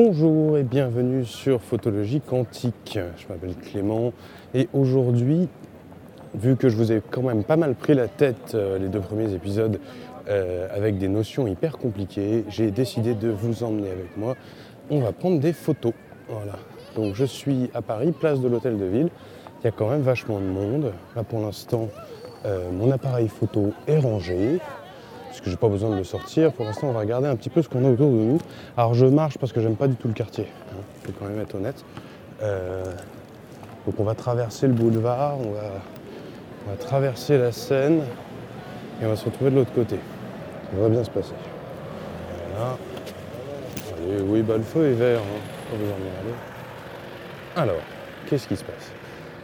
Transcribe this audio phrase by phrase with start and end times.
[0.00, 3.00] Bonjour et bienvenue sur Photologie Quantique.
[3.16, 4.12] Je m'appelle Clément
[4.54, 5.48] et aujourd'hui,
[6.36, 9.00] vu que je vous ai quand même pas mal pris la tête euh, les deux
[9.00, 9.80] premiers épisodes
[10.28, 14.36] euh, avec des notions hyper compliquées, j'ai décidé de vous emmener avec moi.
[14.88, 15.94] On va prendre des photos.
[16.28, 16.54] Voilà.
[16.94, 19.08] Donc je suis à Paris, place de l'Hôtel de Ville.
[19.60, 20.92] Il y a quand même vachement de monde.
[21.16, 21.88] Là pour l'instant,
[22.46, 24.60] euh, mon appareil photo est rangé
[25.38, 26.52] parce que j'ai pas besoin de le sortir.
[26.52, 28.38] Pour l'instant, on va regarder un petit peu ce qu'on a autour de nous.
[28.76, 30.48] Alors, je marche parce que j'aime pas du tout le quartier.
[30.72, 31.84] Hein, faut quand même être honnête.
[32.42, 32.82] Euh,
[33.86, 38.00] donc, on va traverser le boulevard, on va, traverser la Seine
[39.00, 39.96] et on va se retrouver de l'autre côté.
[40.72, 41.34] Ça va bien se passer.
[42.56, 42.76] Voilà.
[44.24, 45.20] oui, bah, le feu est vert.
[45.20, 45.78] Hein.
[47.54, 47.76] Alors,
[48.28, 48.90] qu'est-ce qui se passe?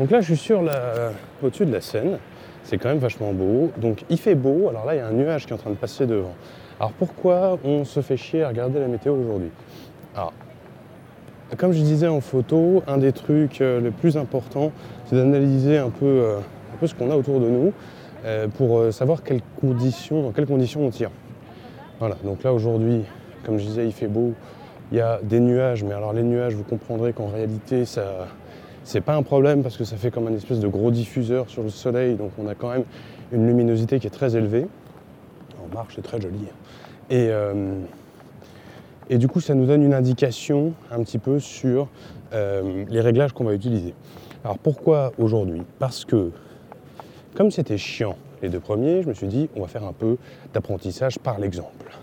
[0.00, 1.12] Donc là, je suis sur la...
[1.40, 2.18] au-dessus de la Seine.
[2.64, 3.70] C'est quand même vachement beau.
[3.76, 5.70] Donc il fait beau, alors là il y a un nuage qui est en train
[5.70, 6.34] de passer devant.
[6.80, 9.50] Alors pourquoi on se fait chier à regarder la météo aujourd'hui?
[10.16, 10.32] Alors,
[11.56, 14.72] comme je disais en photo, un des trucs euh, les plus importants,
[15.06, 17.72] c'est d'analyser un peu, euh, un peu ce qu'on a autour de nous
[18.24, 21.10] euh, pour savoir quelles conditions, dans quelles conditions on tire.
[22.00, 23.02] Voilà, donc là aujourd'hui,
[23.44, 24.32] comme je disais, il fait beau,
[24.90, 28.26] il y a des nuages, mais alors les nuages, vous comprendrez qu'en réalité, ça,
[28.84, 31.62] c'est pas un problème parce que ça fait comme un espèce de gros diffuseur sur
[31.62, 32.84] le soleil, donc on a quand même
[33.32, 34.66] une luminosité qui est très élevée.
[35.64, 36.38] En marche, c'est très joli.
[36.38, 36.54] Hein.
[37.10, 37.80] Et, euh,
[39.10, 41.88] et du coup, ça nous donne une indication un petit peu sur
[42.32, 43.94] euh, les réglages qu'on va utiliser.
[44.44, 45.62] Alors pourquoi aujourd'hui?
[45.78, 46.30] Parce que
[47.34, 50.16] comme c'était chiant les deux premiers, je me suis dit on va faire un peu
[50.52, 51.96] d'apprentissage par l'exemple.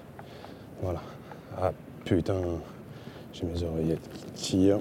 [0.81, 1.01] Voilà.
[1.61, 1.71] Ah
[2.05, 2.33] putain,
[3.41, 4.79] j'ai mes oreillettes qui tirent.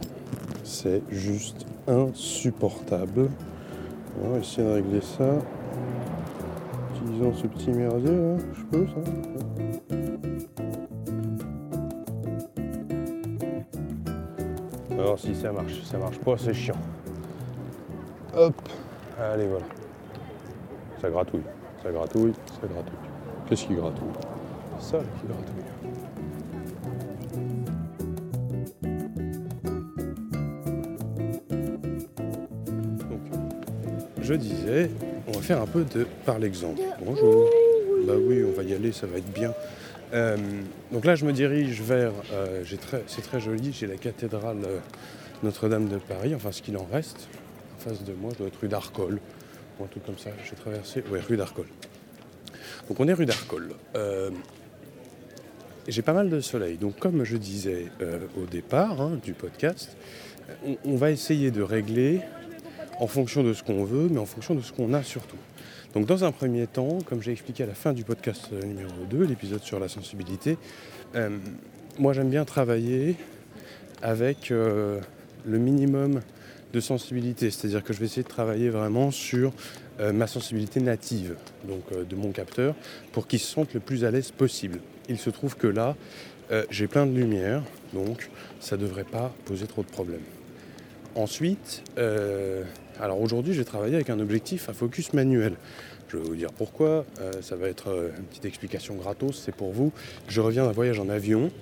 [0.64, 3.30] C'est juste insupportable.
[4.22, 5.24] On va essayer de régler ça.
[6.94, 8.36] Utilisant ce petit merdier là.
[8.54, 9.10] Je peux ça
[14.92, 16.76] Alors si ça marche, ça marche pas, c'est chiant.
[18.36, 18.54] Hop,
[19.18, 19.64] allez voilà.
[21.00, 21.42] Ça gratouille,
[21.82, 22.98] ça gratouille, ça gratouille.
[23.48, 24.08] Qu'est-ce qui gratouille?
[24.78, 26.09] Ça qui gratouille.
[34.30, 34.90] Je disais,
[35.26, 36.80] on va faire un peu de par l'exemple.
[37.04, 37.50] Bonjour.
[38.06, 39.52] Bah oui, on va y aller, ça va être bien.
[40.12, 40.36] Euh,
[40.92, 42.12] donc là, je me dirige vers.
[42.32, 42.62] Euh,
[43.08, 44.78] c'est très joli, j'ai la cathédrale euh,
[45.42, 47.28] Notre-Dame de Paris, enfin ce qu'il en reste.
[47.76, 49.18] En face de moi, je dois être rue d'Arcole,
[49.78, 50.30] ou un truc comme ça.
[50.48, 51.02] J'ai traversé.
[51.10, 51.66] Ouais, rue d'Arcole.
[52.88, 53.74] Donc on est rue d'Arcole.
[55.88, 56.76] j'ai pas mal de soleil.
[56.76, 57.86] Donc comme je disais
[58.40, 59.96] au départ hein, du podcast,
[60.84, 62.20] on va essayer de régler
[63.00, 65.38] en fonction de ce qu'on veut, mais en fonction de ce qu'on a surtout.
[65.94, 68.92] Donc dans un premier temps, comme j'ai expliqué à la fin du podcast euh, numéro
[69.08, 70.56] 2, l'épisode sur la sensibilité,
[71.16, 71.38] euh,
[71.98, 73.16] moi j'aime bien travailler
[74.02, 75.00] avec euh,
[75.44, 76.20] le minimum
[76.72, 79.52] de sensibilité, c'est-à-dire que je vais essayer de travailler vraiment sur
[80.14, 81.34] ma sensibilité native,
[81.64, 82.74] donc de mon capteur,
[83.12, 84.78] pour qu'il se sente le plus à l'aise possible.
[85.10, 85.96] Il se trouve que là,
[86.70, 87.62] j'ai plein de lumière,
[87.92, 90.22] donc ça ne devrait pas poser trop de problèmes.
[91.14, 91.82] Ensuite,
[93.00, 95.54] alors aujourd'hui, j'ai travaillé avec un objectif à focus manuel.
[96.10, 97.04] Je vais vous dire pourquoi.
[97.20, 99.92] Euh, ça va être euh, une petite explication gratos, c'est pour vous.
[100.26, 101.52] Je reviens d'un voyage en avion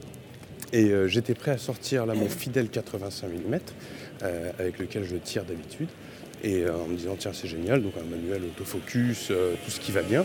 [0.72, 3.59] et euh, j'étais prêt à sortir là mon fidèle 85 mm
[4.59, 5.88] avec lequel je tire d'habitude.
[6.42, 10.03] Et en me disant, tiens, c'est génial, donc un manuel autofocus, tout ce qui va
[10.03, 10.25] bien.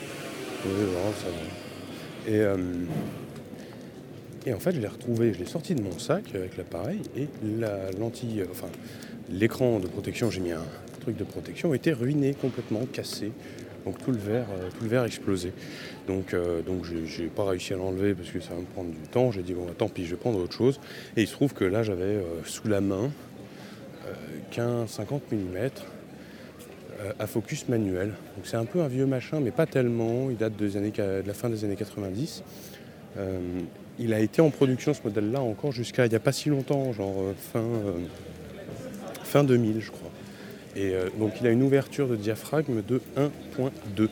[4.46, 7.28] Et en fait, je l'ai retrouvé, je l'ai sorti de mon sac avec l'appareil et
[7.60, 8.68] la lentille, enfin,
[9.30, 10.66] l'écran de protection, j'ai mis un,
[11.04, 13.32] truc de protection était ruiné, complètement cassé.
[13.86, 15.52] Donc tout le verre, euh, tout le verre explosé.
[16.08, 16.86] Donc, euh, donc
[17.36, 19.32] pas réussi à l'enlever parce que ça va me prendre du temps.
[19.32, 20.80] J'ai dit bon bah, tant pis, je vais prendre autre chose.
[21.18, 23.12] Et il se trouve que là j'avais euh, sous la main
[24.52, 25.70] qu'un 50 mm
[27.20, 28.14] à focus manuel.
[28.36, 30.30] Donc c'est un peu un vieux machin, mais pas tellement.
[30.30, 32.44] Il date des années, de la fin des années 90.
[34.00, 36.94] Il a été en production ce modèle-là encore jusqu'à il n'y a pas si longtemps,
[36.94, 37.16] genre
[37.54, 37.64] fin,
[39.24, 40.10] fin 2000 je crois.
[40.76, 43.30] Et euh, donc il a une ouverture de diaphragme de 1.2.
[43.98, 44.10] Donc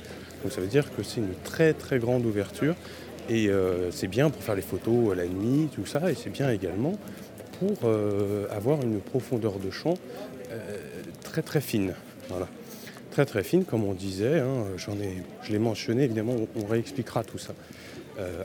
[0.49, 2.75] ça veut dire que c'est une très très grande ouverture.
[3.29, 6.11] Et euh, c'est bien pour faire les photos la nuit, tout ça.
[6.11, 6.97] Et c'est bien également
[7.59, 9.95] pour euh, avoir une profondeur de champ
[11.23, 11.93] très très fine.
[12.27, 12.47] Voilà.
[13.11, 14.39] Très très fine, comme on disait.
[14.39, 14.65] Hein.
[14.77, 17.53] Je l'ai mentionné, évidemment, on, réexpliquera tout ça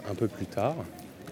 [0.09, 0.77] un peu plus tard.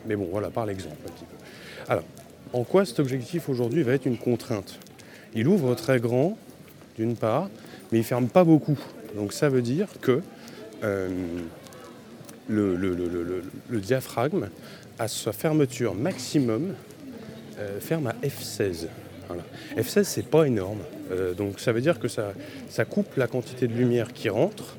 [0.06, 1.92] Mais bon, voilà, par l'exemple un petit peu.
[1.92, 2.04] Alors,
[2.52, 4.78] en quoi cet objectif aujourd'hui va être une contrainte?
[5.34, 6.38] Il ouvre très grand,
[6.96, 7.48] d'une part,
[7.90, 8.78] mais il ne ferme pas beaucoup.
[9.16, 10.20] Donc ça veut dire que
[10.82, 11.08] euh,
[12.48, 14.48] le, diaphragme
[14.98, 16.74] a sa fermeture maximum
[17.80, 18.86] ferme à f16.
[19.76, 20.80] F16 c'est pas énorme,
[21.36, 22.34] donc ça veut dire que ça,
[22.88, 24.76] coupe la quantité de lumière qui rentre,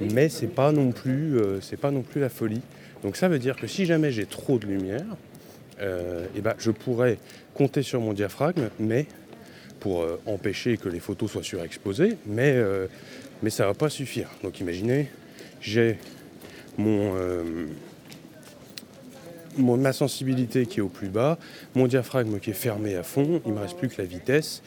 [0.00, 0.72] mais c'est pas
[1.80, 2.62] pas non plus la folie.
[3.02, 5.16] Donc ça veut dire que si jamais j'ai trop de lumière,
[5.80, 7.18] euh, eh ben, je pourrais
[7.54, 9.06] compter sur mon diaphragme, mais
[9.78, 12.86] pour euh, empêcher que les photos soient surexposées, mais, euh,
[13.42, 14.28] mais ça ne va pas suffire.
[14.42, 15.08] Donc imaginez,
[15.62, 15.98] j'ai
[16.76, 17.14] mon,
[19.56, 21.38] ma sensibilité qui est au plus bas,
[21.74, 24.62] mon diaphragme qui est fermé à fond, il ne me reste plus que la vitesse,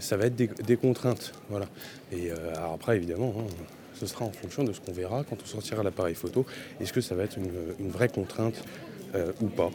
[0.00, 1.32] ça va être des, contraintes.
[1.50, 1.66] Voilà.
[2.12, 2.30] Et
[2.72, 3.52] après, évidemment, hein,
[3.98, 6.44] ce sera en fonction de ce qu'on verra quand on sortira l'appareil photo.
[6.80, 8.62] Est-ce que ça va être une, vraie contrainte
[9.14, 9.70] euh, ou pas?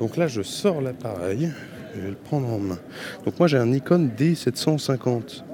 [0.00, 1.50] Donc là, je sors l'appareil,
[1.94, 2.78] je vais le prendre en main.
[3.24, 5.44] Donc moi, j'ai un Nikon D750.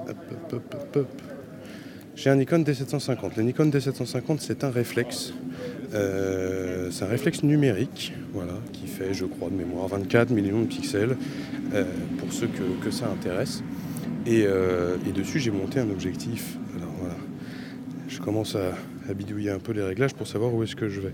[2.15, 3.37] J'ai un Nikon D750.
[3.37, 5.33] Le Nikon D750, c'est un réflexe.
[5.93, 8.53] Euh, c'est un réflexe numérique, voilà,
[9.11, 11.17] je crois, de mémoire 24 millions de pixels.
[11.73, 11.85] Euh,
[12.17, 13.63] pour ceux que, ça intéresse.
[14.27, 16.57] Euh, et, dessus, j'ai monté un objectif.
[16.75, 17.15] Alors voilà,
[18.07, 18.73] je commence à,
[19.13, 21.13] bidouiller un peu les réglages pour savoir où est-ce que je vais.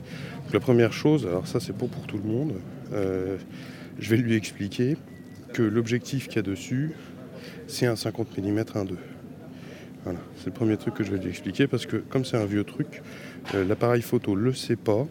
[0.53, 2.53] la première chose, alors ça c'est pas pour tout le monde,
[2.93, 3.37] euh,
[3.97, 4.97] je vais lui expliquer
[5.53, 6.91] que l'objectif qu'il y a dessus,
[7.65, 8.89] c'est un 50 mm 1.2.
[10.03, 12.45] Voilà, c'est le premier truc que je vais lui expliquer parce que comme c'est un
[12.45, 13.01] vieux truc,
[13.53, 15.07] l'appareil photo le sait pas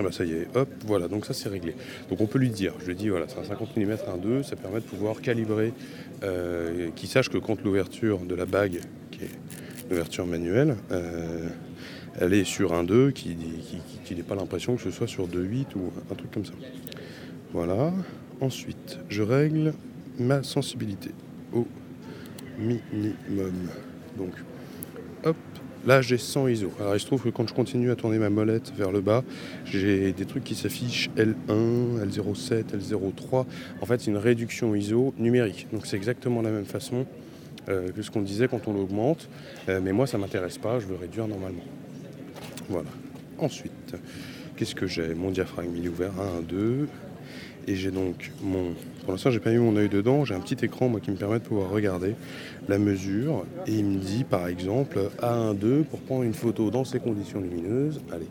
[0.00, 1.74] ah bah ça y est, hop, voilà, donc ça c'est réglé.
[2.08, 4.56] Donc on peut lui dire, je lui dis voilà, c'est un 50 mm 1.2, ça
[4.56, 5.74] permet de pouvoir calibrer,
[6.22, 8.80] euh, qu'il sache que quand l'ouverture de la bague,
[9.10, 9.30] qui est
[9.90, 11.48] l'ouverture manuelle, euh,
[12.18, 13.36] elle est sur 1.2, qu'il
[14.16, 16.54] n'ait pas l'impression que ce soit sur 2.8 ou un truc comme ça.
[17.52, 17.92] Voilà.
[18.40, 19.74] Ensuite, je règle
[20.18, 21.10] ma sensibilité
[21.52, 21.66] au
[22.58, 23.68] minimum.
[24.16, 24.32] Donc,
[25.86, 26.70] Là, j'ai 100 ISO.
[26.78, 29.24] Alors, il se trouve que quand je continue à tourner ma molette vers le bas,
[29.64, 33.46] j'ai des trucs qui s'affichent L1, L07, L03.
[33.80, 35.68] En fait, c'est une réduction ISO numérique.
[35.72, 37.06] Donc, c'est exactement la même façon
[37.68, 39.28] euh, que ce qu'on disait quand on l'augmente.
[39.68, 40.80] Euh, mais moi, ça ne m'intéresse pas.
[40.80, 41.64] Je veux réduire normalement.
[42.68, 42.88] Voilà.
[43.38, 43.96] Ensuite,
[44.56, 45.14] qu'est-ce que j'ai?
[45.14, 46.12] Mon diaphragme, il est ouvert.
[46.38, 46.88] 1, 2.
[47.66, 48.74] Et j'ai donc mon.
[49.04, 50.24] Pour l'instant, j'ai pas mis mon œil dedans.
[50.24, 52.14] J'ai un petit écran moi, qui me permet de pouvoir regarder
[52.68, 53.44] la mesure.
[53.66, 58.00] Et il me dit par exemple A1,2 pour prendre une photo dans ces conditions lumineuses.
[58.12, 58.28] Allez,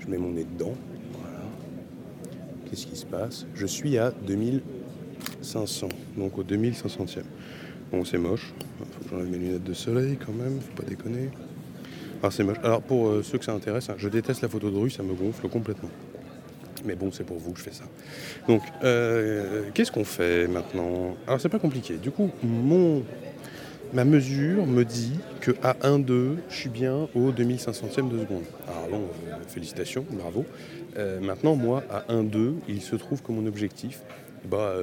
[0.00, 0.74] je mets mon nez dedans.
[1.12, 1.44] Voilà.
[2.68, 3.46] Qu'est-ce qui se passe?
[3.54, 7.22] Je suis à 2500, donc au 2500e.
[7.92, 8.52] Bon, c'est moche.
[8.78, 11.30] Faut que j'enlève mes lunettes de soleil quand même, faut pas déconner.
[12.20, 12.56] Alors, c'est moche.
[12.62, 15.02] Alors, pour euh, ceux que ça intéresse, hein, je déteste la photo de rue, ça
[15.02, 15.90] me gonfle complètement
[16.84, 17.84] mais bon, c'est pour vous que je fais ça.
[18.48, 21.16] Donc, euh, qu'est-ce qu'on fait maintenant?
[21.26, 21.94] Alors, c'est pas compliqué.
[21.94, 23.02] Du coup, mon,
[23.92, 28.44] ma mesure me dit que à 1,2, je suis bien au 2500e de seconde.
[28.68, 30.44] Alors, bon, euh, félicitations, bravo.
[30.96, 34.00] Euh, maintenant, moi, à 1,2, il se trouve que mon objectif,
[34.44, 34.74] bah,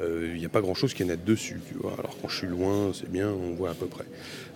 [0.00, 1.92] il n'y a pas grand chose qui est net dessus, tu vois.
[1.98, 4.04] Alors quand je suis loin, c'est bien, on voit à peu près.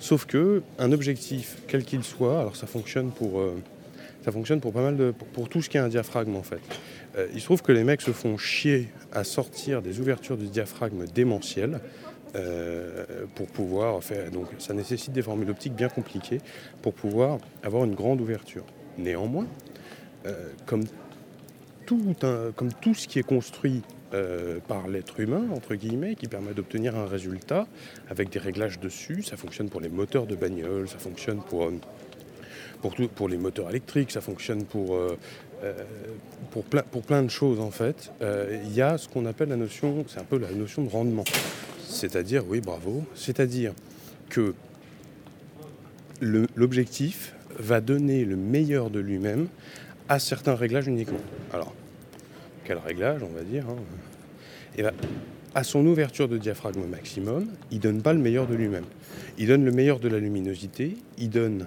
[0.01, 3.43] Sauf que un objectif, quel qu'il soit, alors ça fonctionne pour
[4.29, 5.15] ça fonctionne pour pas mal de.
[5.33, 6.61] pour, tout ce qui est un diaphragme en fait.
[7.17, 10.49] Euh, il se trouve que les mecs se font chier à sortir des ouvertures du
[10.49, 11.81] diaphragme démentielles.
[12.37, 14.31] Euh, pour pouvoir faire.
[14.31, 16.43] Donc ça nécessite des formules optiques bien compliquées
[16.83, 18.67] pour pouvoir avoir une grande ouverture.
[18.99, 19.47] Néanmoins,
[20.27, 20.85] euh, comme,
[21.87, 22.15] tout
[22.55, 23.81] comme tout ce qui est construit
[24.69, 27.67] par l'être humain, entre guillemets, qui permet d'obtenir un résultat
[28.11, 29.23] avec des réglages dessus.
[29.23, 31.71] Ça fonctionne pour les moteurs de bagnole, ça fonctionne pour
[32.81, 35.19] pour, pour les moteurs électriques, ça fonctionne pour, euh,
[35.63, 35.75] euh,
[36.51, 38.13] pour, plein, pour plein de choses en fait.
[38.23, 40.89] Euh, il y a ce qu'on appelle la notion, c'est un peu la notion de
[40.89, 41.25] rendement.
[41.89, 43.73] C'est-à-dire, oui, bravo, c'est-à-dire
[44.29, 44.55] que
[46.21, 49.49] l'objectif va donner le meilleur de lui-même
[50.09, 51.21] à certains réglages uniquement.
[51.53, 51.75] Alors,
[52.65, 53.77] quel réglage, on va dire hein?
[54.77, 54.93] Eh ben,
[55.55, 58.85] à son ouverture de diaphragme maximum, il donne pas le meilleur de lui-même.
[59.39, 61.67] Il donne le meilleur de la luminosité, il donne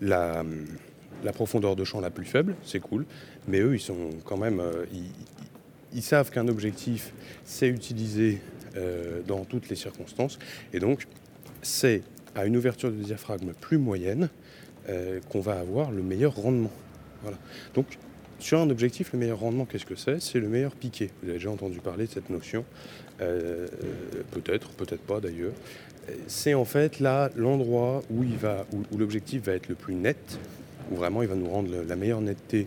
[0.00, 0.44] la,
[1.32, 3.06] profondeur de champ la plus faible, c'est cool,
[3.46, 4.60] mais eux, ils sont quand même.
[4.60, 4.84] Euh,
[5.92, 7.12] ils, savent qu'un objectif,
[7.44, 8.40] c'est utilisé
[8.76, 10.38] euh, dans toutes les circonstances,
[10.72, 11.06] et donc
[11.62, 12.02] c'est
[12.34, 14.28] à une ouverture de diaphragme plus moyenne
[14.88, 16.72] euh, qu'on va avoir le meilleur rendement.
[17.22, 17.38] Voilà.
[17.74, 17.86] Donc
[18.38, 20.20] sur un objectif, le meilleur rendement, qu'est-ce que c'est?
[20.20, 21.10] C'est le meilleur piqué.
[21.22, 22.64] Vous avez déjà entendu parler de cette notion,
[23.18, 25.54] peut-être, peut-être pas d'ailleurs
[26.26, 28.24] c'est en fait là l'endroit où,
[28.96, 30.38] l'objectif va être le plus net,
[30.90, 32.66] où vraiment il va nous rendre la meilleure netteté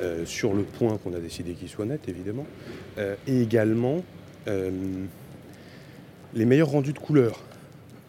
[0.00, 2.46] euh, sur le point qu'on a décidé qu'il soit net, évidemment,
[2.98, 4.02] euh, et également
[4.48, 4.70] euh,
[6.34, 7.40] les meilleurs rendus de couleurs.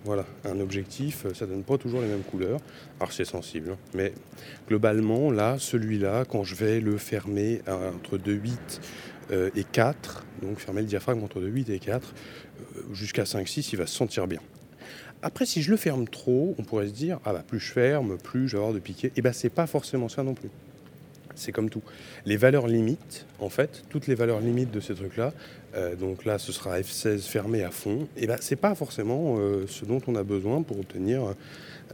[0.05, 2.59] Voilà, un objectif, ça donne pas toujours les mêmes couleurs.
[2.99, 3.77] Alors c'est sensible, hein.
[3.93, 4.13] mais
[4.67, 10.87] globalement, là, celui-là, quand je vais le fermer entre 2,8 et 4, donc fermer le
[10.87, 12.13] diaphragme entre 2,8 et 4,
[12.91, 14.41] jusqu'à 5,6, il va se sentir bien.
[15.23, 18.17] Après, si je le ferme trop, on pourrait se dire, ah bah plus je ferme,
[18.17, 19.07] plus je vais avoir de piquets.
[19.07, 20.49] Et eh bien, c'est pas forcément ça non plus.
[21.33, 21.81] C'est comme tout.
[22.25, 25.33] Les valeurs limites, en fait, toutes les valeurs limites de ces trucs-là,
[25.75, 29.37] euh, donc là ce sera F16 fermé à fond, et eh ben c'est pas forcément
[29.39, 31.33] euh, ce dont on a besoin pour obtenir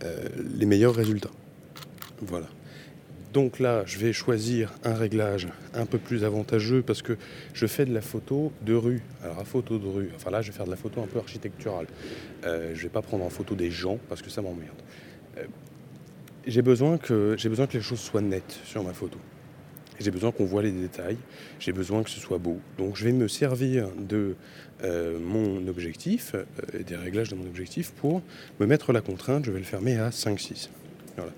[0.04, 1.32] euh, les meilleurs résultats.
[2.22, 2.48] Voilà.
[3.34, 7.16] Donc là, je vais choisir un réglage un peu plus avantageux parce que
[7.54, 9.02] je fais de la photo de rue.
[9.24, 11.20] Alors, la photo de rue, enfin là, je vais faire de la photo un peu
[11.20, 11.86] architecturale.
[12.46, 14.82] Euh, je ne vais pas prendre en photo des gens parce que ça m'emmerde.
[15.38, 15.44] Euh,
[16.48, 19.20] j'ai besoin, que, besoin que les choses soient nettes sur ma photo.
[20.00, 21.18] J'ai besoin qu'on voit les détails.
[21.60, 22.58] J'ai besoin que ce soit beau.
[22.80, 24.36] Donc, je vais me servir de
[24.84, 26.36] euh, mon objectif,
[26.74, 28.24] des réglages de mon objectif pour
[28.60, 29.46] me mettre la contrainte.
[29.46, 30.70] Je vais le fermer à 5-6.
[31.18, 31.34] Voilà.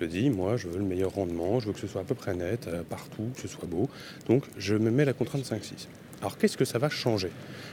[0.00, 2.14] Je dis, moi, je veux le meilleur rendement, je veux que ce soit à peu
[2.14, 3.88] près net, euh, partout, que ce soit beau.
[4.28, 5.86] Donc, je me mets la contrainte 5-6.
[6.20, 7.30] Alors, qu'est-ce que ça va changer?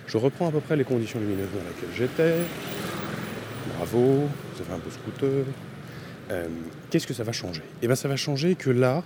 [0.08, 2.36] Je reprends à peu près les conditions lumineuses dans lesquelles j'étais.
[3.76, 5.46] Bravo, ça fait un peu scooter.
[6.30, 6.48] Euh,
[6.90, 7.64] qu'est-ce que ça va changer?
[7.82, 9.04] Eh bien, ça va changer que là,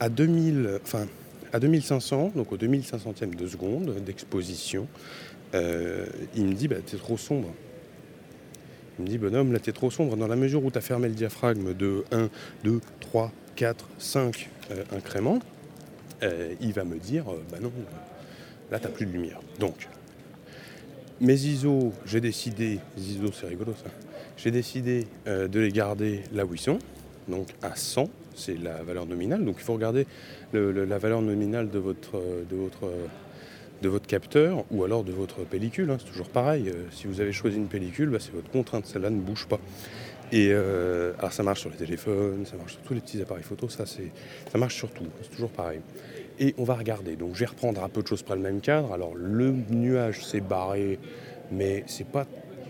[0.00, 1.06] à 2000, enfin,
[1.52, 4.88] à 2500, donc au 2500e de seconde d'exposition,
[5.54, 7.52] euh, il me dit, bah, t'es trop sombre.
[9.00, 10.16] Me dit, bonhomme, là t'es trop sombre.
[10.16, 12.28] Dans la mesure où tu as fermé le diaphragme de 1,
[12.64, 14.48] 2, 3, 4, 5
[14.92, 15.40] incréments,
[16.22, 17.72] euh, il va me dire, euh, bah non,
[18.70, 19.40] là t'as plus de lumière.
[19.58, 19.88] Donc,
[21.20, 23.90] mes ISO, j'ai décidé, les ISO c'est rigolo ça,
[24.36, 26.78] j'ai décidé euh, de les garder là où ils sont,
[27.28, 29.44] donc à 100, c'est la valeur nominale.
[29.44, 30.06] Donc il faut regarder
[30.52, 32.90] la valeur nominale de votre, de votre
[33.82, 35.90] de votre capteur ou alors de votre pellicule.
[35.90, 36.68] Hein, c'est toujours pareil.
[36.68, 38.86] Euh, si vous avez choisi une pellicule, bah, c'est votre contrainte.
[38.86, 39.60] Celle-là ne bouge pas.
[40.32, 43.42] Et euh, alors ça marche sur les téléphones, ça marche sur tous les petits appareils
[43.42, 45.80] photo, ça, ça marche sur tout, c'est toujours pareil.
[46.38, 47.16] Et on va regarder.
[47.16, 48.92] Donc je vais reprendre un peu de choses près le même cadre.
[48.92, 50.98] Alors le nuage s'est barré,
[51.50, 52.26] mais c'est pas.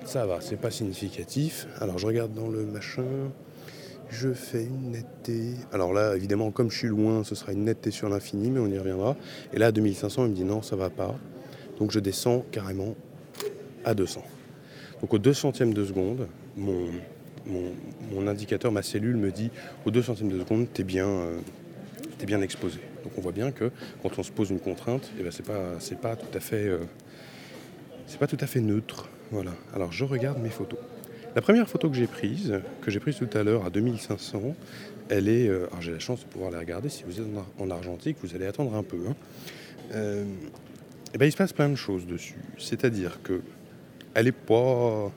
[0.06, 1.66] Ça va, c'est pas significatif.
[1.80, 3.04] Alors je regarde dans le machin.
[4.10, 5.54] Je fais une netteté.
[5.72, 8.66] Alors là, évidemment, comme je suis loin, ce sera une netteté sur l'infini, mais on
[8.66, 9.16] y reviendra.
[9.52, 11.16] Et là, à 2500, il me dit non, ça va pas.
[11.78, 12.96] Donc je descends carrément
[13.84, 14.22] à 200.
[15.00, 16.26] Donc au 200e de seconde,
[16.56, 16.88] mon,
[17.46, 19.50] mon, indicateur, ma cellule me dit
[19.86, 21.38] au 200e de seconde, tu es, bien, euh,
[22.26, 22.80] bien exposé.
[23.04, 23.70] Donc on voit bien que
[24.02, 26.80] quand on se pose une contrainte, eh ben, c'est pas, pas, tout à fait, euh,
[28.18, 29.08] pas tout à fait neutre.
[29.30, 29.52] Voilà.
[29.74, 30.78] Alors je regarde mes photos.
[31.36, 34.54] La première photo que j'ai prise, que j'ai prise tout à l'heure à 2500,
[35.08, 35.48] elle est.
[35.48, 36.88] Euh, alors j'ai la chance de pouvoir la regarder.
[36.88, 37.26] Si vous êtes
[37.58, 38.98] en, argentique, vous allez attendre un peu.
[39.08, 39.14] hein.
[39.94, 40.24] euh,
[41.14, 42.40] eh ben, il se passe plein de choses dessus.
[42.58, 43.42] C'est-à-dire que
[44.14, 45.12] elle est pas.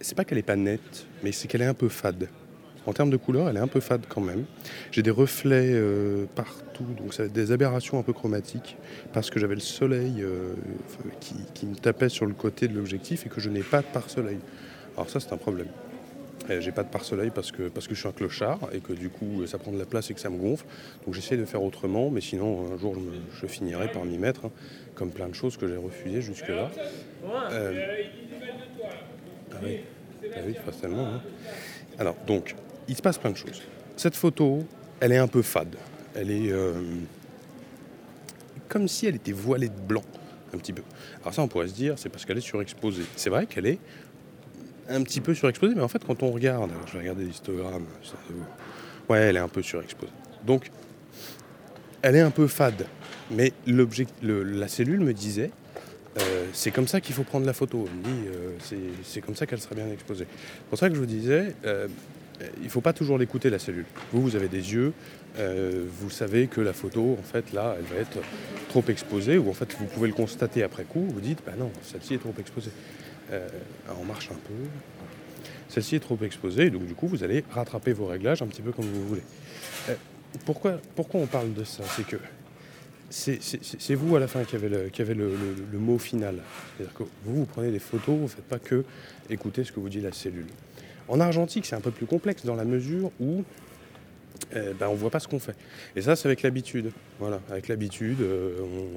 [0.00, 2.28] C'est pas qu'elle est pas nette, mais c'est qu'elle est un peu fade.
[2.86, 4.46] En termes de couleur, elle est un peu fade quand même.
[4.90, 8.76] J'ai des reflets euh, partout, donc ça des aberrations un peu chromatiques,
[9.12, 10.24] parce que j'avais le soleil
[11.20, 13.86] qui, qui, me tapait sur le côté de l'objectif et que je n'ai pas de
[13.92, 14.38] pare-soleil.
[15.00, 15.68] Alors ça c'est un problème.
[16.58, 19.08] J'ai pas de pare-soleil parce que, parce que je suis un clochard et que du
[19.08, 20.66] coup ça prend de la place et que ça me gonfle.
[21.06, 22.96] Donc j'essaie de faire autrement, mais sinon un jour
[23.40, 24.50] je, finirai par m'y mettre, hein,
[24.94, 26.70] comme plein de choses que j'ai refusées jusque-là.
[27.50, 28.04] Euh,
[29.52, 29.78] ah oui,
[30.22, 30.86] ah.
[30.86, 31.22] Hein.
[31.98, 32.54] Alors donc,
[32.86, 33.62] il se passe plein de choses.
[33.96, 34.66] Cette photo,
[35.00, 35.76] elle est un peu fade.
[36.14, 36.74] Elle est euh,
[38.68, 40.04] comme si elle était voilée de blanc,
[40.52, 40.82] un petit peu.
[41.22, 43.04] Alors ça, on pourrait se dire, c'est parce qu'elle est surexposée.
[43.16, 43.78] C'est vrai qu'elle est
[44.88, 47.84] un petit peu surexposée, mais en fait, quand on regarde, je vais regarder l'histogramme,
[49.08, 50.12] ouais, elle est un peu surexposée.
[50.44, 50.70] Donc,
[52.02, 52.86] elle est un peu fade,
[53.30, 53.52] mais
[54.22, 55.50] la cellule me disait,
[56.18, 57.86] euh, c'est comme ça qu'il faut prendre la photo.
[57.86, 60.26] Elle me dit, euh, c'est comme ça qu'elle sera bien exposée.
[60.30, 61.86] C'est pour ça que je vous disais, euh,
[62.58, 63.84] il ne faut pas toujours l'écouter, la cellule.
[64.12, 64.92] Vous, vous avez des yeux,
[65.36, 68.18] vous savez que la photo, en fait, là, elle va être
[68.70, 71.70] trop exposée, ou en fait, vous pouvez le constater après coup, vous dites, bah non,
[71.82, 72.70] celle-ci est trop exposée.
[73.32, 73.48] Euh,
[74.00, 74.54] on marche un peu.
[75.68, 78.72] Celle-ci est trop exposée, donc du coup, vous allez rattraper vos réglages un petit peu
[78.72, 79.22] comme vous voulez.
[79.88, 79.94] Euh,
[80.44, 81.84] pourquoi, pourquoi on parle de ça?
[81.96, 82.16] C'est que
[83.10, 85.38] c'est vous à la fin qui avez le,
[85.74, 86.36] mot final.
[86.76, 88.84] C'est-à-dire que vous, vous prenez des photos, vous ne faites pas que
[89.28, 90.46] écouter ce que vous dit la cellule.
[91.08, 93.42] En argentique, c'est un peu plus complexe dans la mesure où
[94.54, 95.56] euh, ben, on ne voit pas ce qu'on fait.
[95.96, 96.92] Et ça, c'est avec l'habitude.
[97.18, 98.18] Voilà, avec l'habitude,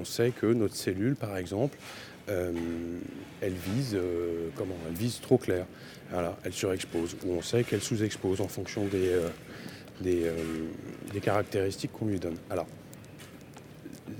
[0.00, 1.76] on sait que notre cellule, par exemple,
[2.28, 2.52] euh,
[3.40, 5.66] elle vise euh, comment Elle vise trop clair.
[6.44, 9.18] Elle surexpose ou on sait qu'elle sous-expose en fonction des,
[10.04, 10.30] euh,
[11.12, 12.36] des, caractéristiques qu'on lui donne.
[12.50, 12.66] Alors,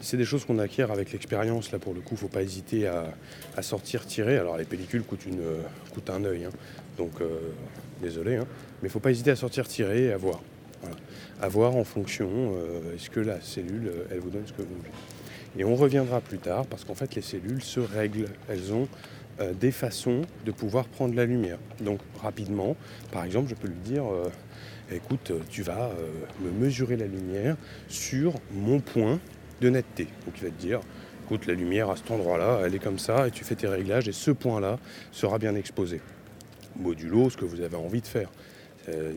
[0.00, 1.70] c'est des choses qu'on acquiert avec l'expérience.
[1.70, 4.38] Là, pour le coup, faut pas hésiter à, sortir, tirer.
[4.38, 5.42] Alors, les pellicules coûtent, une,
[5.92, 6.50] coûtent un œil, hein.
[6.98, 7.12] donc
[8.02, 8.46] désolé, hein.
[8.82, 10.42] mais il faut pas hésiter à sortir, tirer et à voir.
[11.40, 12.54] À voir en fonction,
[12.94, 14.90] est-ce que la cellule, elle vous donne ce que vous voulez.
[15.58, 18.28] Et on reviendra plus tard parce qu'en fait, les cellules se règlent.
[18.48, 18.88] Elles ont
[19.58, 21.58] des façons de pouvoir prendre la lumière.
[21.80, 22.76] Donc, rapidement,
[23.10, 24.04] par exemple, je peux lui dire
[24.92, 27.56] écoute, tu vas euh, me mesurer la lumière
[27.88, 29.18] sur mon point
[29.60, 30.04] de netteté.
[30.26, 30.80] Donc il va te dire,
[31.24, 34.08] écoute, la lumière à cet endroit-là, elle est comme ça, et tu fais tes réglages,
[34.08, 34.78] et ce point-là
[35.12, 36.00] sera bien exposé.
[36.76, 38.30] Modulo ce que vous avez envie de faire.
[38.88, 39.12] Euh,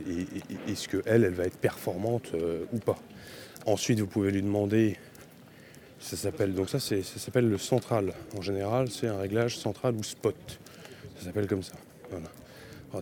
[0.69, 2.97] est-ce qu'elle, elle va être performante euh, ou pas
[3.65, 4.95] Ensuite, vous pouvez lui demander,
[5.99, 8.13] ça s'appelle donc ça, ça s'appelle le central.
[8.37, 10.35] En général, c'est un réglage central ou spot.
[11.17, 11.73] Ça s'appelle comme ça.
[12.09, 12.27] Voilà.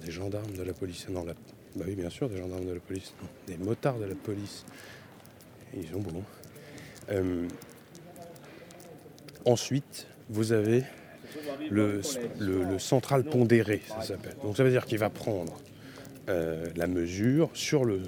[0.03, 1.07] Des gendarmes de la police.
[1.09, 3.13] Non, bah oui, bien sûr, des gendarmes de la police.
[3.47, 4.65] des motards de la police.
[5.73, 6.23] Ils sont bons.
[7.11, 7.47] Euh,
[9.45, 10.83] ensuite, vous avez
[11.69, 12.01] le,
[12.79, 14.35] central pondéré, ça s'appelle.
[14.43, 15.57] Donc ça veut dire qu'il va prendre
[16.29, 17.99] euh, la mesure sur le,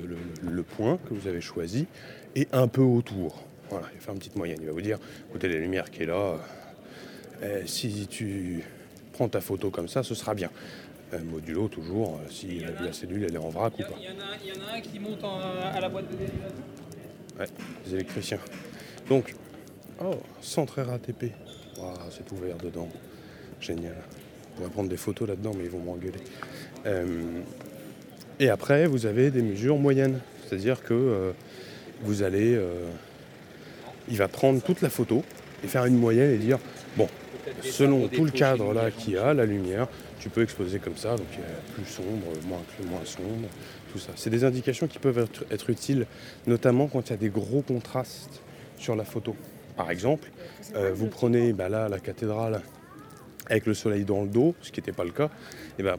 [0.64, 1.88] point que vous avez choisi
[2.36, 3.44] et un peu autour.
[3.70, 4.60] Voilà, il va faire une petite moyenne.
[4.62, 4.98] Il va vous dire,
[5.30, 6.40] écoutez, la lumière qui est là,
[7.44, 8.64] euh, si tu
[9.14, 10.50] prends ta photo comme ça, ce sera bien
[11.16, 13.96] modulo toujours, euh, si la, cellule elle est en vrac ou pas.
[13.98, 16.18] Il y, en a un qui monte à la boîte de
[17.40, 17.46] Ouais,
[17.86, 18.40] les électriciens.
[19.08, 19.36] Donc,
[20.04, 21.32] oh, centre RATP.
[22.10, 22.90] c'est ouvert dedans.
[23.62, 23.96] Génial.
[23.96, 26.20] On pourrait prendre des photos là-dedans, mais ils vont m'engueuler.
[26.86, 27.42] Euh,
[28.40, 30.20] et après, vous avez des mesures moyennes.
[30.46, 31.32] C'est-à-dire que euh,
[32.02, 32.60] vous allez.
[34.10, 35.24] Il va prendre toute la photo
[35.64, 36.60] et faire une moyenne et dire
[36.96, 37.08] bon,
[37.62, 39.88] selon tout le cadre là qu'il a, la lumière,
[40.20, 41.28] tu peux exposer comme ça, donc
[41.74, 43.48] plus sombre, moins, sombre,
[43.92, 44.12] tout ça.
[44.16, 46.06] C'est des indications qui peuvent être, utiles,
[46.46, 48.42] notamment quand il y a des gros contrastes
[48.78, 49.36] sur la photo.
[49.76, 50.30] Par exemple,
[50.76, 52.62] euh, vous prenez bah là la cathédrale
[53.50, 55.30] avec le soleil dans le dos, ce qui n'était pas le cas,
[55.80, 55.98] et ben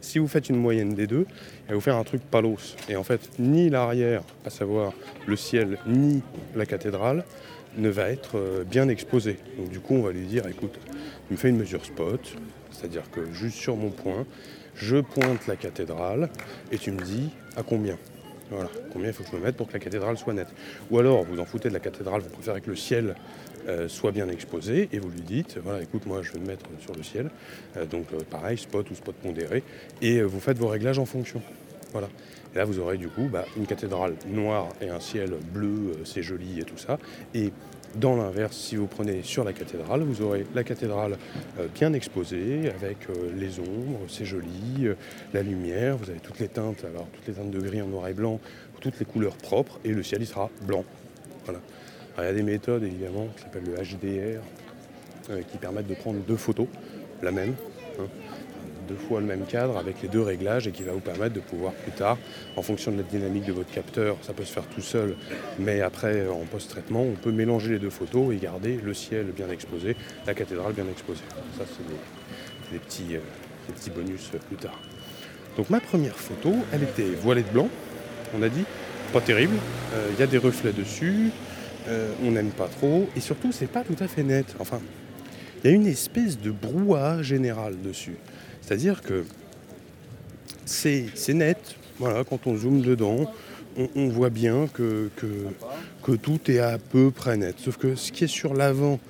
[0.00, 1.26] si vous faites une moyenne des deux,
[1.66, 2.76] il va vous faire un truc palos.
[2.88, 4.92] Et en fait, ni l'arrière, à savoir
[5.26, 6.22] le ciel, ni
[6.54, 7.24] la cathédrale,
[7.76, 9.38] ne va être euh, bien exposé.
[9.56, 10.78] Donc du coup, on va lui dire, écoute,
[11.30, 12.34] il me fait une mesure spot,
[12.70, 14.26] c'est-à-dire que juste sur mon point,
[14.74, 16.30] je pointe la cathédrale
[16.72, 17.96] et tu me dis à combien.
[18.50, 20.52] Voilà, combien il faut que je me mette pour que la cathédrale soit nette.
[20.90, 23.14] Ou alors, vous en foutez de la cathédrale, vous préférez que le ciel
[23.68, 26.66] euh, soit bien exposé et vous lui dites, voilà, écoute, moi je vais me mettre
[26.80, 27.30] sur le ciel.
[27.76, 29.62] Euh, donc pareil, spot ou spot pondéré.
[30.02, 31.42] Et vous faites vos réglages en fonction.
[31.92, 32.08] Voilà.
[32.54, 36.60] Là, vous aurez du coup bah, une cathédrale noire et un ciel bleu, c'est joli
[36.60, 36.98] et tout ça.
[37.32, 37.52] Et
[37.96, 41.16] dans l'inverse, si vous prenez sur la cathédrale, vous aurez la cathédrale
[41.58, 44.48] euh, bien exposée avec euh, les ombres, c'est joli,
[44.82, 44.94] euh,
[45.32, 48.06] la lumière, vous avez toutes les teintes, alors toutes les teintes de gris en noir
[48.08, 48.38] et blanc,
[48.80, 50.84] toutes les couleurs propres, et le ciel il sera blanc.
[51.44, 51.60] Voilà.
[52.22, 54.40] Il y a des méthodes évidemment qui s'appellent le HDR,
[55.50, 56.66] qui permettent de prendre deux photos,
[57.22, 57.54] la même.
[57.98, 58.06] Hein
[58.90, 61.40] deux fois le même cadre avec les deux réglages et qui va vous permettre de
[61.40, 62.18] pouvoir plus tard,
[62.56, 65.16] en fonction de la dynamique de votre capteur, ça peut se faire tout seul,
[65.58, 69.48] mais après en post-traitement, on peut mélanger les deux photos et garder le ciel bien
[69.50, 71.22] exposé, la cathédrale bien exposée.
[71.56, 73.20] Ça, c'est des, petits, euh,
[73.72, 74.78] petits bonus plus tard.
[75.56, 77.68] Donc ma première photo, elle était voilée de blanc,
[78.36, 78.64] on a dit,
[79.12, 79.56] pas terrible,
[79.94, 81.30] euh, il y a des reflets dessus,
[81.88, 84.54] euh, on n'aime pas trop, et surtout c'est pas tout à fait net.
[84.58, 84.80] Enfin,
[85.62, 88.16] il y a une espèce de brouhaha général dessus.
[88.60, 89.24] C'est-à-dire que
[90.64, 93.30] c'est net, voilà, quand on zoome dedans,
[93.94, 95.10] on, voit bien que,
[96.22, 97.56] tout est à peu près net.
[97.58, 99.00] Sauf que ce qui est sur l'avant,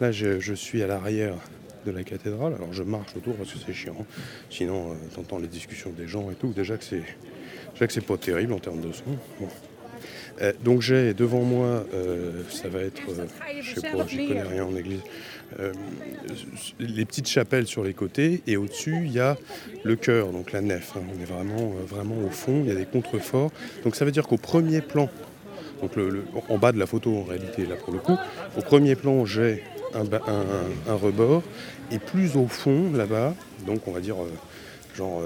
[0.00, 1.34] là je, suis à l'arrière
[1.86, 4.06] de la cathédrale, alors je marche autour parce que c'est chiant.
[4.50, 6.52] Sinon, euh, t'entends les discussions des gens et tout.
[6.52, 7.04] Déjà que c'est
[7.74, 9.04] déjà que c'est pas terrible en termes de son.
[10.42, 13.26] Euh, donc j'ai devant moi, euh, ça va être, euh,
[13.60, 15.00] je sais pas, j'y connais rien en église,
[16.78, 19.36] les petites chapelles sur les côtés et au-dessus il y a
[19.84, 20.92] le chœur, donc la nef.
[20.96, 21.02] Hein.
[21.08, 23.50] on est vraiment, vraiment au fond, il y a des contreforts.
[23.84, 25.08] Donc ça veut dire qu'au premier plan,
[25.80, 25.92] donc
[26.48, 28.16] en bas de la photo en réalité là pour le coup,
[28.56, 29.62] au premier plan j'ai
[29.94, 30.04] un,
[30.88, 31.42] un, rebord
[31.90, 33.34] et plus au fond là-bas,
[33.66, 34.16] donc on va dire
[34.96, 35.22] genre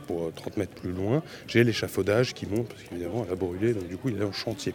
[0.00, 3.88] pour 30 mètres plus loin, j'ai l'échafaudage qui monte, parce qu'évidemment, elle a brûlé, donc
[3.88, 4.74] du coup, il est en chantier.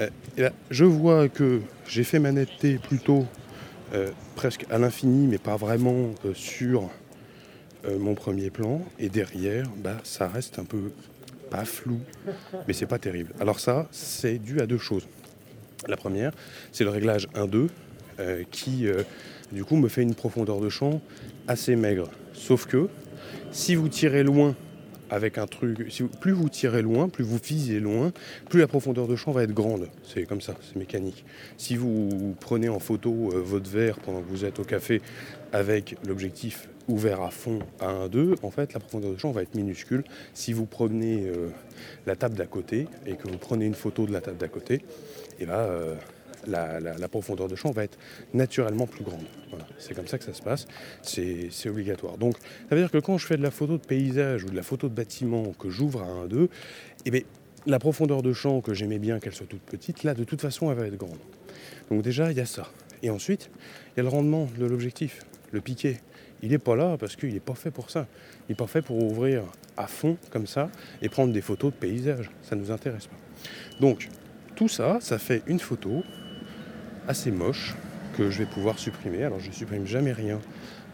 [0.00, 3.26] Euh, je vois que j'ai fait ma netteté plutôt
[3.94, 6.90] euh, presque à l'infini, mais pas vraiment euh, sur
[7.98, 8.80] mon premier plan.
[9.00, 10.92] Et derrière, bah, ça reste un peu
[11.50, 11.98] pas flou,
[12.68, 13.32] mais c'est pas terrible.
[13.40, 15.08] Alors ça, c'est dû à deux choses.
[15.88, 16.30] La première,
[16.70, 17.68] c'est le réglage 1-2
[18.52, 18.86] qui,
[19.50, 21.00] du coup, me fait une profondeur de champ
[21.48, 22.08] assez maigre.
[22.34, 22.88] Sauf que
[23.50, 24.54] si vous tirez loin
[25.12, 25.92] avec un truc.
[26.20, 28.12] Plus vous tirez loin, plus vous visez loin,
[28.48, 29.88] plus la profondeur de champ va être grande.
[30.02, 31.24] C'est comme ça, c'est mécanique.
[31.58, 35.02] Si vous prenez en photo euh, votre verre pendant que vous êtes au café
[35.52, 39.54] avec l'objectif ouvert à fond à 1,2, en fait la profondeur de champ va être
[39.54, 40.02] minuscule.
[40.32, 41.50] Si vous prenez euh,
[42.06, 44.82] la table d'à côté et que vous prenez une photo de la table d'à côté,
[45.38, 45.94] et ben, euh,
[46.46, 47.98] la, profondeur de champ va être
[48.34, 49.24] naturellement plus grande.
[49.78, 50.66] C'est comme ça que ça se passe,
[51.02, 52.18] c'est obligatoire.
[52.18, 52.36] Donc
[52.68, 54.62] ça veut dire que quand je fais de la photo de paysage ou de la
[54.62, 56.48] photo de bâtiment que j'ouvre à 1,2,
[57.04, 57.22] et bien
[57.66, 60.70] la profondeur de champ que j'aimais bien qu'elle soit toute petite, là de toute façon
[60.70, 61.18] elle va être grande.
[61.90, 62.68] Donc déjà il y a ça.
[63.02, 63.50] Et ensuite,
[63.94, 66.00] il y a le rendement de l'objectif, le piqué.
[66.42, 68.06] Il n'est pas là parce qu'il n'est pas fait pour ça.
[68.48, 69.44] Il n'est pas fait pour ouvrir
[69.76, 72.30] à fond comme ça et prendre des photos de paysage.
[72.42, 73.16] Ça ne nous intéresse pas.
[73.80, 74.08] Donc
[74.54, 76.02] tout ça, ça fait une photo
[77.08, 77.74] assez moche
[78.16, 79.24] que je vais pouvoir supprimer.
[79.24, 80.38] Alors je supprime jamais rien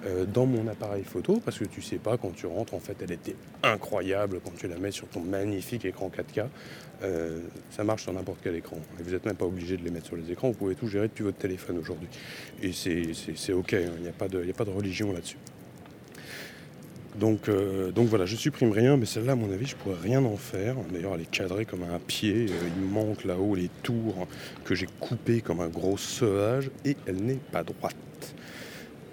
[0.06, 2.96] euh, dans mon appareil photo parce que tu sais pas quand tu rentres en fait
[3.02, 6.46] elle était incroyable quand tu la mets sur ton magnifique écran 4K.
[7.02, 7.40] Euh,
[7.70, 8.76] ça marche sur n'importe quel écran.
[8.98, 10.88] Et vous n'êtes même pas obligé de les mettre sur les écrans, vous pouvez tout
[10.88, 12.08] gérer depuis votre téléphone aujourd'hui.
[12.62, 15.36] Et c'est- ok, hein, il n'y a pas de religion là-dessus.
[17.18, 20.24] Donc, euh, donc voilà, je supprime rien, mais celle-là, à mon avis, je pourrais rien
[20.24, 20.76] en faire.
[20.92, 22.46] D'ailleurs, elle est cadrée comme un pied.
[22.48, 24.28] euh, il manque là-haut les tours
[24.64, 27.96] que j'ai coupées comme un gros sauvage et elle n'est pas droite.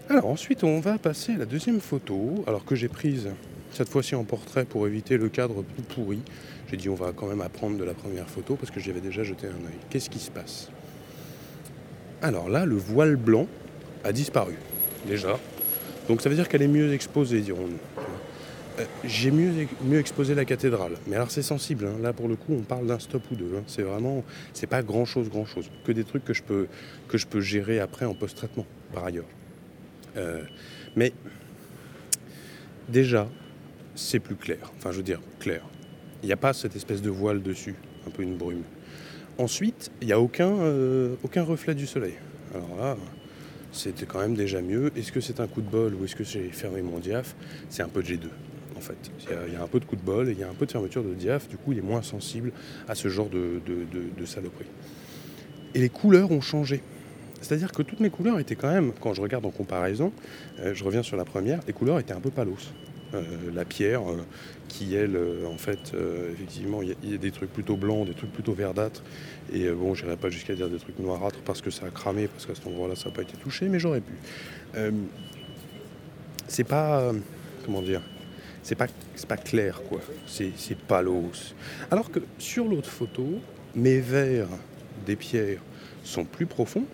[0.07, 3.29] Alors ensuite, on va passer à la deuxième photo, alors que j'ai prise
[3.71, 6.19] cette fois-ci en portrait pour éviter le cadre plus pourri.
[6.69, 9.01] J'ai dit on va quand même apprendre de la première photo parce que j'y avais
[9.01, 9.79] déjà jeté un œil.
[9.89, 10.69] Qu'est-ce qui se passe?
[12.21, 13.47] Alors là, le voile blanc
[14.03, 14.53] a disparu
[15.07, 15.39] déjà.
[16.07, 17.79] Donc ça veut dire qu'elle est mieux exposée, dirons-nous.
[18.79, 20.93] Euh, J'ai mieux, exposé la cathédrale.
[21.07, 21.97] Mais alors c'est sensible, hein.
[22.01, 23.51] là pour le coup on parle d'un stop ou deux.
[23.57, 23.63] hein.
[23.67, 25.69] C'est vraiment, c'est pas grand chose, grand chose.
[25.85, 26.67] Que des trucs que je peux,
[27.07, 29.25] que je peux gérer après en post-traitement, par ailleurs.
[30.17, 30.43] Euh,
[30.95, 31.13] mais
[32.89, 33.27] déjà,
[33.95, 34.71] c'est plus clair.
[34.77, 35.61] Enfin je veux dire, clair.
[36.23, 37.75] Il n'y a pas cette espèce de voile dessus,
[38.07, 38.63] un peu une brume.
[39.37, 42.13] Ensuite, il n'y a aucun, euh, aucun reflet du soleil.
[42.53, 42.97] Alors là,
[43.75, 44.91] c'était quand même déjà mieux.
[44.95, 47.35] Est-ce que c'est un coup de bol ou est-ce que j'ai fermé mon diaph?
[47.69, 48.27] C'est un peu de G2
[48.77, 48.97] en fait.
[49.47, 50.65] Il y, a, un peu de coup de bol et il y a un peu
[50.65, 52.51] de fermeture de diaph, du coup il est moins sensible
[52.87, 54.65] à ce genre de saloperie.
[55.75, 56.81] Et les couleurs ont changé.
[57.41, 60.11] C'est-à-dire que toutes mes couleurs étaient quand même, quand je regarde en comparaison,
[60.59, 62.57] euh, je reviens sur la première, les couleurs étaient un peu palos.
[63.13, 63.21] Euh,
[63.53, 64.17] la pierre, euh,
[64.67, 65.93] qui elle, euh, en fait,
[66.33, 69.03] effectivement, il y, a- des trucs plutôt blancs, des trucs plutôt verdâtres.
[69.53, 72.45] Et bon, j'irai pas jusqu'à dire des trucs noirâtres parce que ça a cramé, parce
[72.45, 74.13] qu'à cet endroit-là, ça n'a pas été touché, mais j'aurais pu.
[76.47, 77.11] C'est pas.
[77.63, 78.01] comment dire
[78.63, 78.87] C'est pas,
[79.27, 80.01] pas clair, quoi.
[80.27, 80.51] C'est,
[80.87, 81.53] palos.
[81.91, 83.39] Alors que sur l'autre photo,
[83.75, 84.49] mes verts
[85.05, 85.61] des pierres
[86.03, 86.85] sont plus profonds.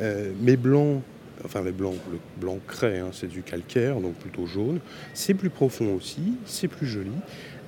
[0.00, 1.02] Mes blancs,
[1.44, 4.80] enfin les blancs, le blanc craie, hein, c'est du calcaire, donc plutôt jaune.
[5.12, 7.12] C'est plus profond aussi, c'est plus joli.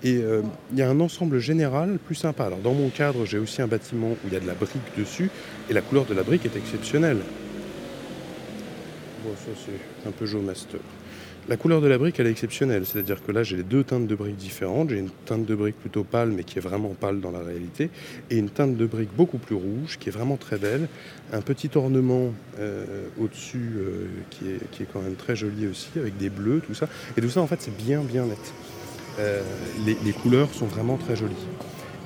[0.02, 2.44] Et euh, il y a un ensemble général plus sympa.
[2.44, 4.96] Alors dans mon cadre, j'ai aussi un bâtiment où il y a de la brique
[4.96, 5.30] dessus,
[5.68, 7.18] et la couleur de la brique est exceptionnelle.
[9.24, 10.80] Bon, ça c'est un peu Joe Master.
[11.48, 12.84] La couleur de la brique, elle est exceptionnelle.
[12.84, 14.90] C'est-à-dire que là, j'ai les deux teintes de briques différentes.
[14.90, 17.88] J'ai une teinte de brique plutôt pâle, mais qui est vraiment pâle dans la réalité,
[18.30, 20.88] et une teinte de brique beaucoup plus rouge, qui est vraiment très belle.
[21.32, 25.90] Un petit ornement euh, au-dessus euh, qui, est, qui est quand même très joli aussi,
[25.94, 26.88] avec des bleus, tout ça.
[27.16, 28.54] Et tout ça, en fait, c'est bien, bien net.
[29.20, 29.40] Euh,
[29.86, 31.34] les, les couleurs sont vraiment très jolies.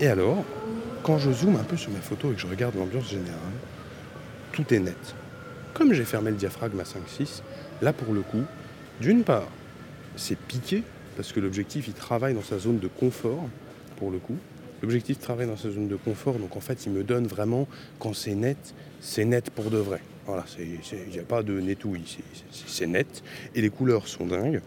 [0.03, 0.45] Et alors,
[1.03, 3.39] quand je zoome un peu sur mes photos et que je regarde l'ambiance générale,
[4.53, 5.15] tout est net.
[5.73, 7.41] Comme j'ai fermé le diaphragme à 5-6,
[7.81, 8.45] là pour le coup,
[9.01, 9.49] d'une part,
[10.17, 10.83] c'est piqué,
[11.17, 13.49] parce que l'objectif il travaille dans sa zone de confort,
[13.97, 14.37] pour le coup.
[14.83, 18.15] L'objectif travaille dans sa zone de confort, donc en fait il me donne vraiment, quand
[18.15, 20.01] c'est net, c'est net pour de vrai.
[20.27, 22.05] Voilà, il n'y a pas de netouille,
[22.67, 23.23] c'est- net,
[23.55, 24.61] et les couleurs sont dingues,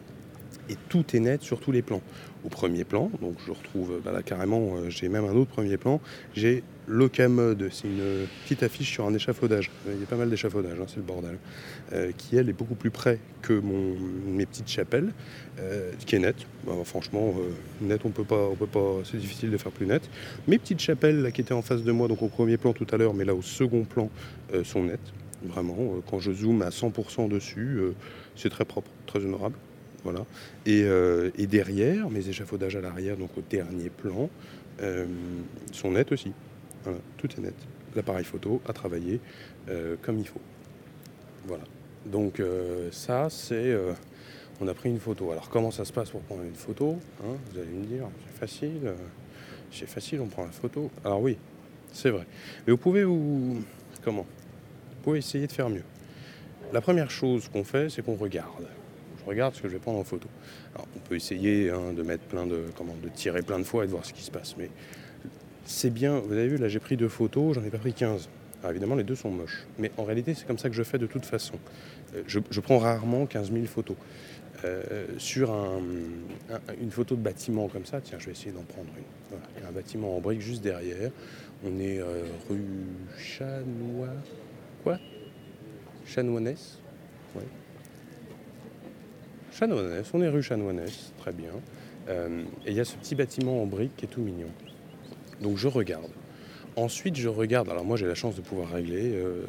[0.69, 2.01] et tout est net sur tous les plans.
[2.45, 5.77] Au premier plan, donc je retrouve bah là carrément, euh, j'ai même un autre premier
[5.77, 6.01] plan,
[6.35, 9.71] j'ai Locamode, c'est une petite affiche sur un échafaudage.
[9.87, 11.37] Il y a pas mal d'échafaudages, hein, c'est le bordel.
[11.93, 13.61] Euh, qui elle est beaucoup plus près que
[14.27, 15.13] mes petites chapelles,
[15.59, 16.45] euh, qui est nette.
[16.65, 17.51] Bah, franchement, euh,
[17.85, 20.09] net, on peut pas, on peut pas, c'est difficile de faire plus net.
[20.47, 22.87] Mes petites chapelles là, qui étaient en face de moi, donc au premier plan tout
[22.91, 24.09] à l'heure, mais là au second plan,
[24.63, 25.13] sont nettes.
[25.43, 27.79] Vraiment, quand je zoome à 100% dessus,
[28.35, 29.55] c'est très propre, très honorable.
[30.03, 30.25] Voilà.
[30.65, 30.85] Et,
[31.37, 34.29] et derrière, mes échafaudages à l'arrière, donc au dernier plan,
[35.71, 36.31] sont nets aussi.
[36.83, 37.55] Voilà, tout est net.
[37.95, 39.19] L'appareil photo a travaillé
[39.69, 40.41] euh, comme il faut.
[41.45, 41.63] Voilà.
[42.05, 43.55] Donc euh, ça, c'est...
[43.55, 43.93] euh,
[44.61, 45.31] on a pris une photo.
[45.31, 48.39] Alors comment ça se passe pour prendre une photo hein Vous allez me dire, c'est
[48.39, 48.93] facile.
[49.71, 50.91] c'est facile, on prend la photo.
[51.03, 51.37] Alors oui,
[51.91, 52.25] c'est vrai.
[52.65, 53.63] Mais vous pouvez vous...
[54.03, 55.83] Comment Vous pouvez essayer de faire mieux.
[56.73, 58.67] La première chose qu'on fait, c'est qu'on regarde.
[59.19, 60.27] je regarde ce que je vais prendre en photo.
[60.73, 63.83] Alors, on peut essayer hein, de mettre plein de, comment, de tirer plein de fois
[63.83, 64.69] et de voir ce qui se passe, mais
[65.65, 66.19] c'est bien.
[66.19, 68.30] Vous avez vu, là, j'ai pris deux photos, j'en ai pas pris 15.
[68.62, 70.97] Alors, évidemment, les deux sont moches, mais en réalité, c'est comme ça que je fais
[70.97, 71.56] de toute façon.
[72.15, 73.97] Euh, je, prends rarement 15 000 photos.
[74.65, 75.80] Euh, sur un,
[76.49, 79.38] un- une photo de bâtiment comme ça, tiens, je vais essayer d'en prendre une.
[79.58, 81.12] Il y a un bâtiment en briques juste derrière.
[81.65, 82.63] On est euh, rue
[83.17, 84.13] Chanois.
[84.84, 84.97] Quoi?
[86.06, 86.80] Chanoinesse
[87.36, 87.43] Ouais.
[89.52, 91.52] Chanoinesse, on est rue Chanoinesse, très bien.
[92.65, 94.47] Et il y a ce petit bâtiment en briques qui est tout mignon.
[95.41, 96.09] Donc je regarde.
[96.75, 97.69] Ensuite, je regarde.
[97.69, 99.43] Alors moi, j'ai la chance de pouvoir régler euh,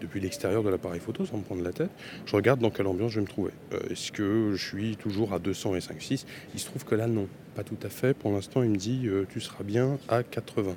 [0.00, 1.90] depuis l'extérieur de l'appareil photo sans me prendre la tête.
[2.24, 3.52] Je regarde dans quelle ambiance je vais me trouver.
[3.72, 7.06] Euh, Est-ce que je suis toujours à 200 et 5,6 Il se trouve que là,
[7.06, 8.12] non, pas tout à fait.
[8.12, 10.74] Pour l'instant, il me dit euh, tu seras bien à 80.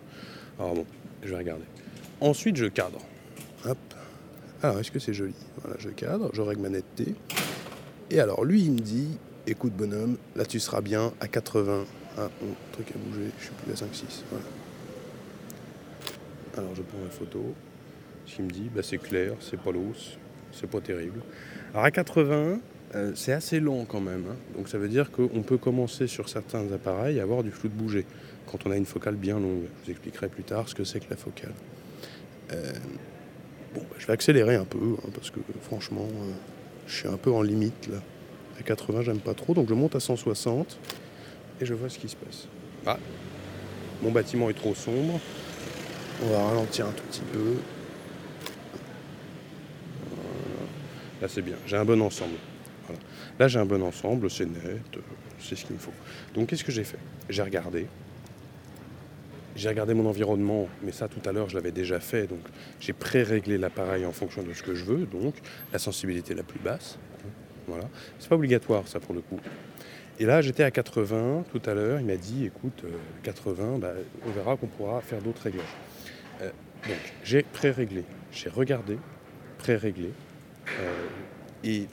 [0.59, 0.85] Alors bon,
[1.23, 1.65] je vais regarder.
[2.21, 2.99] Ensuite, je cadre.
[3.65, 3.77] Hop.
[4.61, 5.35] Alors, est-ce que c'est joli?
[5.61, 7.15] Voilà, je cadre, je règle ma netteté.
[8.11, 9.17] Et alors, lui, il me dit
[9.47, 11.85] écoute, bonhomme, là, tu seras bien à 80.
[12.17, 14.23] Ah, mon truc a bougé, je suis plus à 5,6.
[14.29, 14.45] Voilà.
[16.57, 17.53] Alors, je prends la photo.
[18.25, 20.17] Ce qu'il me dit, bah, c'est clair, c'est pas l'os,
[20.51, 21.21] c'est pas terrible.
[21.73, 22.59] Alors, à 80,
[22.95, 24.25] euh, c'est assez lent quand même.
[24.29, 24.35] hein.
[24.57, 27.73] Donc, ça veut dire qu'on peut commencer sur certains appareils à avoir du flou de
[27.75, 28.05] bouger
[28.51, 29.63] quand on a une focale bien longue.
[29.81, 31.53] Je vous expliquerai plus tard ce que c'est que la focale.
[32.51, 32.73] Euh,
[33.75, 36.31] bon, bah, je vais accélérer un peu hein, parce que franchement, euh,
[36.87, 37.99] je suis un peu en limite là.
[38.59, 40.77] À 80, j'aime pas trop, donc je monte à 160
[41.59, 42.47] et je vois ce qui se passe.
[42.85, 42.97] Ah,
[44.01, 45.19] mon bâtiment est trop sombre.
[46.23, 47.55] On va ralentir un tout petit peu.
[50.09, 50.69] Voilà.
[51.21, 51.55] Là, c'est bien.
[51.65, 52.35] J'ai un bon ensemble.
[52.87, 53.01] Voilà.
[53.39, 54.81] Là, j'ai un bon ensemble, c'est net,
[55.39, 55.93] c'est ce qu'il me faut.
[56.33, 56.99] Donc, qu'est-ce que j'ai fait?
[57.29, 57.87] J'ai regardé.
[59.55, 62.39] J'ai regardé mon environnement, mais ça tout à l'heure je l'avais déjà fait, donc
[62.79, 65.35] j'ai pré-réglé l'appareil en fonction de ce que je veux, donc
[65.73, 66.97] la sensibilité la plus basse.
[67.67, 67.89] Voilà.
[68.19, 69.39] C'est pas obligatoire ça pour le coup.
[70.19, 72.89] Et là j'étais à 80 tout à l'heure, il m'a dit écoute, euh,
[73.23, 73.93] 80, bah,
[74.27, 75.65] on verra qu'on pourra faire d'autres réglages.
[76.41, 76.49] Euh,
[76.87, 78.97] donc j'ai pré-réglé, j'ai regardé,
[79.57, 80.09] pré-réglé,
[80.79, 81.05] euh,
[81.63, 81.87] et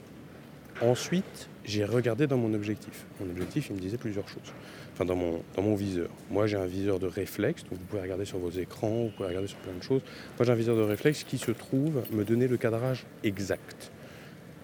[0.81, 3.05] ensuite j'ai regardé dans mon objectif.
[3.21, 4.53] Mon objectif il me disait plusieurs choses
[4.97, 6.09] enfin dans mon, dans mon viseur.
[6.31, 9.29] Moi j'ai un viseur de réflexe, donc vous pouvez regarder sur vos écrans, vous pouvez
[9.29, 10.01] regarder sur plein de choses.
[10.37, 13.91] Moi j'ai un viseur de réflexe qui se trouve me donner le cadrage exact.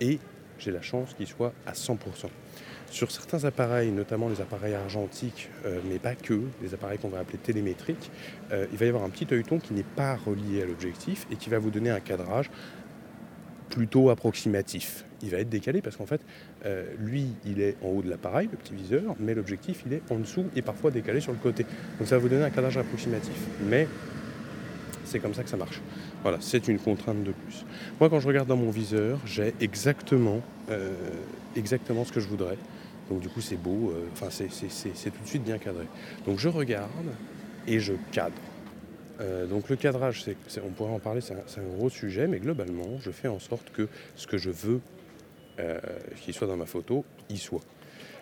[0.01, 0.19] Et
[0.63, 1.97] j'ai la chance qu'il soit à 100%.
[2.89, 7.19] Sur certains appareils, notamment les appareils argentiques, euh, mais pas que, les appareils qu'on va
[7.19, 8.11] appeler télémétriques,
[8.51, 11.35] euh, il va y avoir un petit œilleton qui n'est pas relié à l'objectif et
[11.35, 12.51] qui va vous donner un cadrage
[13.69, 15.05] plutôt approximatif.
[15.23, 16.21] Il va être décalé parce qu'en fait,
[16.65, 20.03] euh, lui, il est en haut de l'appareil, le petit viseur, mais l'objectif, il est
[20.11, 21.65] en dessous et parfois décalé sur le côté.
[21.97, 23.35] Donc ça va vous donner un cadrage approximatif.
[23.67, 23.87] Mais
[25.13, 25.79] c'est comme ça que ça marche.
[26.23, 27.65] Voilà, c'est une contrainte de plus.
[27.99, 30.91] Moi, quand je regarde dans mon viseur, j'ai exactement, euh,
[31.55, 32.57] exactement ce que je voudrais.
[33.11, 35.85] Donc du coup, c'est beau, euh, enfin, c'est- tout de suite bien cadré.
[36.25, 36.89] Donc je regarde
[37.67, 38.33] et je cadre.
[39.21, 40.25] Euh, donc le cadrage,
[40.65, 43.71] on pourrait en parler, c'est un, un gros sujet, mais globalement, je fais en sorte
[43.71, 44.81] que ce que je veux
[46.21, 47.61] qu'il soit dans ma photo, y soit.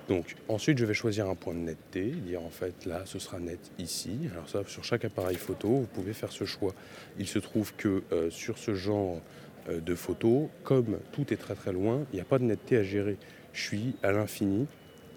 [0.08, 3.40] Donc ensuite, je vais choisir un point de netteté, dire en fait là, ce sera
[3.40, 4.18] net ici.
[4.32, 6.74] Alors ça, sur chaque appareil photo, vous pouvez faire ce choix.
[7.18, 9.22] Il se trouve que euh, sur ce genre
[9.70, 12.78] euh, de photo, comme tout est très très loin, il n'y a pas de netteté
[12.78, 13.18] à gérer.
[13.54, 14.68] Je suis à l'infini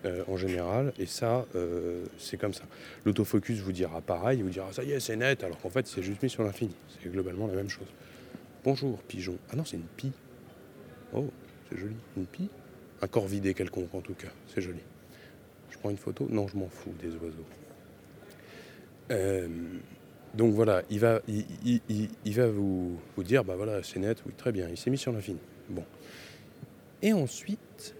[0.05, 1.47] euh, en général, et ça,
[2.18, 2.64] c'est comme ça.
[3.05, 5.87] L'autofocus vous dira pareil, il vous dira ça y est, c'est net, alors qu'en fait,
[5.87, 6.75] c'est juste mis sur l'infini.
[7.03, 7.88] C'est globalement la même chose.
[8.64, 9.37] Bonjour, pigeon.
[9.51, 10.12] Ah non, c'est une pie.
[11.14, 11.31] Oh,
[11.70, 11.97] c'est joli.
[12.16, 12.49] Une pie?
[13.03, 14.29] Un corps vidé quelconque, en tout cas.
[14.47, 14.81] C'est joli.
[15.71, 17.47] Je prends une photo Non, je m'en fous des oiseaux.
[19.11, 19.49] Euh,
[20.35, 24.69] donc voilà, il va, il, va vous, dire, bah voilà, c'est net, oui, très bien,
[24.69, 25.39] il s'est mis sur l'infini.
[25.69, 25.85] Bon.
[27.03, 27.95] Et ensuite,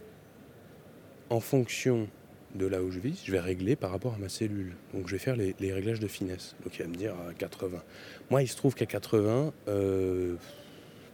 [1.31, 2.09] en fonction
[2.55, 4.75] de là où je vise, je vais régler par rapport à ma cellule.
[4.95, 6.57] Donc je vais faire les, réglages de finesse.
[6.65, 7.83] Donc il va me dire à 80.
[8.31, 10.37] Moi, il se trouve qu'à 80, euh,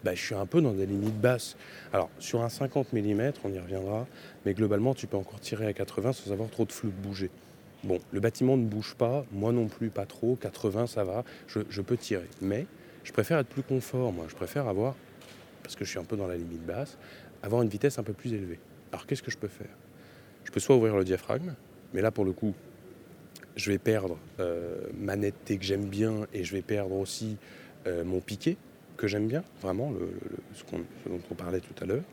[0.04, 1.56] bah, je suis un peu dans des limites basses.
[1.92, 4.06] Alors sur un 50 mm, on y reviendra,
[4.44, 7.30] mais globalement, tu peux encore tirer à 80 sans avoir trop de flou de bouger.
[7.84, 11.60] Bon, le bâtiment ne bouge pas, moi non plus pas trop, 80 ça va, je,
[11.68, 12.28] je peux tirer.
[12.42, 12.66] Mais
[13.04, 14.26] je préfère être plus confort, moi.
[14.28, 14.94] Je préfère avoir,
[15.62, 16.98] parce que je suis un peu dans la limite basse,
[17.42, 18.58] avoir une vitesse un peu plus élevée.
[18.92, 19.74] Alors qu'est-ce que je peux faire?
[20.44, 21.54] Je peux soit ouvrir le diaphragme,
[21.94, 22.54] mais là pour le coup,
[23.56, 27.36] je vais perdre euh, ma netteté que j'aime bien et je vais perdre aussi
[27.86, 28.56] euh, mon piqué
[29.00, 29.92] que j'aime bien, vraiment,
[30.54, 32.04] ce, qu'on- dont on parlait tout à l'heure.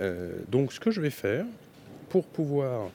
[0.00, 1.46] Euh, donc ce que je vais faire
[2.10, 2.90] pour pouvoir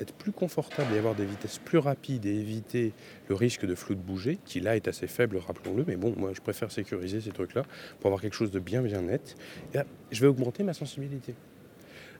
[0.00, 2.92] être plus confortable et avoir des vitesses plus rapides et éviter
[3.28, 6.30] le risque de flou de bouger, qui là est assez faible, rappelons-le, mais bon, moi
[6.34, 7.64] je préfère sécuriser ces trucs-là
[8.00, 9.36] pour avoir quelque chose de bien bien net.
[10.10, 11.34] Je vais augmenter ma sensibilité.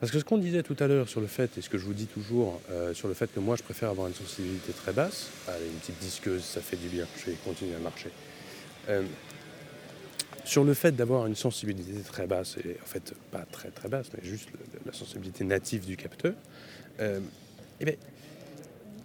[0.01, 1.85] Parce que ce qu'on disait tout à l'heure sur le fait, et ce que je
[1.85, 4.93] vous dis toujours, euh, sur le fait que moi je préfère avoir une sensibilité très
[4.93, 8.11] basse, allez, une petite disqueuse, ça fait du bien, je vais continuer à marcher.
[8.89, 9.03] Euh,
[10.49, 14.07] sur le fait d'avoir une sensibilité très basse, et en fait pas très très basse,
[14.17, 14.49] mais juste
[14.87, 16.33] la sensibilité native du capteur,
[17.01, 17.21] euh,
[17.81, 17.95] eh bien,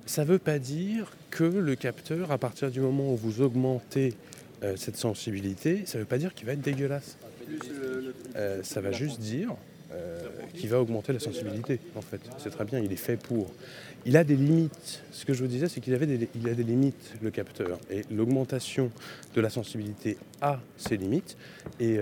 [0.06, 4.14] ça ne veut pas dire que le capteur, à partir du moment où vous augmentez
[4.64, 7.18] euh, cette sensibilité, ça ne veut pas dire qu'il va être dégueulasse.
[8.38, 9.54] Euh, ça va juste dire
[9.94, 10.22] euh,
[10.54, 12.22] qu'il va augmenter la sensibilité, en fait.
[12.38, 13.52] C'est très bien, il est fait pour.
[14.06, 15.04] Il a des limites.
[15.12, 17.80] Ce que je vous disais, c'est qu'il avait il a des limites, le capteur.
[17.90, 18.92] Et l'augmentation
[19.34, 21.38] de la sensibilité a ses limites.
[21.80, 22.00] Et,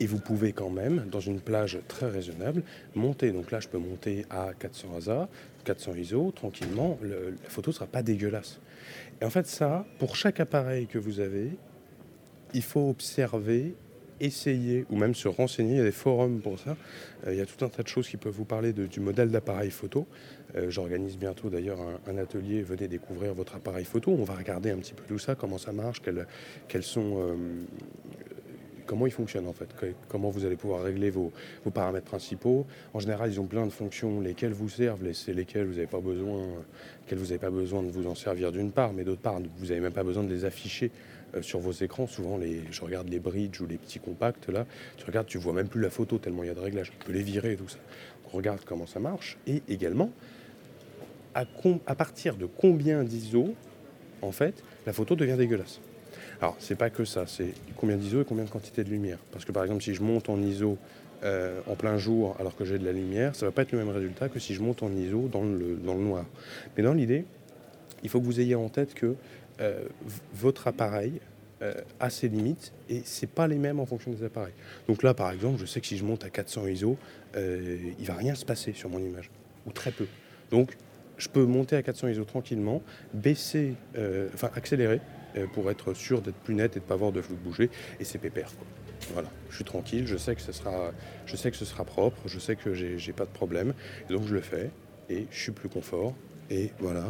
[0.00, 2.62] et vous pouvez quand même, dans une plage très raisonnable,
[2.94, 3.32] monter.
[3.32, 5.28] Donc là, je peux monter à 400 ASA,
[5.64, 6.98] 400 ISO, tranquillement.
[7.02, 7.16] la
[7.48, 8.60] photo ne sera pas dégueulasse.
[9.20, 11.50] Et en fait, ça, pour chaque appareil que vous avez,
[12.54, 13.74] il faut observer,
[14.20, 15.74] essayer ou même se renseigner.
[15.74, 16.76] Il y a des forums pour ça.
[17.26, 19.30] Euh, il y a tout un tas de choses qui peuvent vous parler du modèle
[19.30, 20.06] d'appareil photo.
[20.56, 22.62] Euh, j'organise bientôt d'ailleurs un, atelier.
[22.62, 24.10] Venez découvrir votre appareil photo.
[24.10, 26.02] On va regarder un petit peu tout ça, comment ça marche,
[26.80, 27.34] sont euh,
[28.86, 29.68] comment ils fonctionnent en fait,
[30.08, 31.30] comment vous allez pouvoir régler vos,
[31.72, 32.66] paramètres principaux.
[32.94, 36.46] En général, ils ont plein de fonctions, lesquelles vous servent, lesquelles vous n'avez pas besoin,
[37.10, 39.80] vous n'avez pas besoin de vous en servir d'une part, mais d'autre part, vous n'avez
[39.80, 40.90] même pas besoin de les afficher
[41.34, 42.06] euh, sur vos écrans.
[42.06, 45.52] Souvent, les, je regarde les bridges ou les petits compacts là, tu regardes, tu vois
[45.52, 46.90] même plus la photo tellement il y a de réglages.
[46.90, 47.78] Tu peux les virer et tout ça.
[48.32, 50.10] On regarde comment ça marche et également
[51.86, 53.54] à, partir de combien d'ISO
[54.22, 55.80] en fait la photo devient dégueulasse.
[56.40, 59.18] Alors, c'est pas que ça, c'est combien d'ISO et combien de quantité de lumière.
[59.32, 60.78] Parce que par exemple, si je monte en ISO
[61.24, 63.78] euh, en plein jour alors que j'ai de la lumière, ça va pas être le
[63.78, 66.24] même résultat que si je monte en ISO dans le, dans le noir.
[66.76, 67.24] Mais dans l'idée,
[68.02, 69.14] il faut que vous ayez en tête que
[69.60, 69.84] euh,
[70.32, 71.20] votre appareil
[71.62, 74.54] euh, a ses limites et c'est pas les mêmes en fonction des appareils.
[74.86, 76.96] Donc là, par exemple, je sais que si je monte à 400 ISO,
[77.34, 79.30] il va rien se passer sur mon image,
[79.66, 80.06] ou très peu.
[80.50, 80.76] Donc,
[81.18, 83.74] je peux monter à 400 ISO tranquillement, baisser,
[84.34, 85.00] enfin accélérer,
[85.36, 87.70] euh, pour être sûr d'être plus net et de pas avoir de flou de bouger.
[88.00, 88.50] Et c'est pépère.
[89.12, 90.92] Voilà, je suis tranquille, je sais que ce sera,
[91.26, 93.74] je sais que ce sera propre, je sais que j'ai pas de problème.
[94.08, 94.70] donc je le fais
[95.08, 96.14] et je suis plus confort.
[96.50, 96.72] Et.
[96.78, 97.04] Voilà.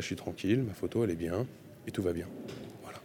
[0.00, 1.46] Je suis tranquille, ma photo elle est bien
[1.86, 2.26] et tout va bien.
[2.82, 3.00] Voilà.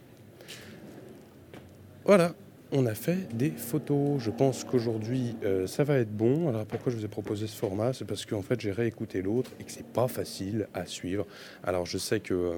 [2.04, 2.34] Voilà
[2.72, 4.20] on a fait des photos.
[4.20, 6.48] Je pense qu'aujourd'hui, euh, ça va être bon.
[6.48, 7.92] Alors pourquoi je vous ai proposé ce format?
[7.92, 11.26] C'est parce qu'en fait, j'ai réécouté l'autre et que c'est pas facile à suivre.
[11.62, 12.54] Alors je sais que euh,